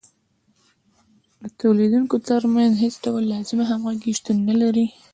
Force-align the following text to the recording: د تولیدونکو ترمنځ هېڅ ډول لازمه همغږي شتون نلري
د 1.41 1.43
تولیدونکو 1.61 2.15
ترمنځ 2.27 2.71
هېڅ 2.83 2.95
ډول 3.05 3.23
لازمه 3.33 3.63
همغږي 3.71 4.11
شتون 4.19 4.37
نلري 4.49 4.87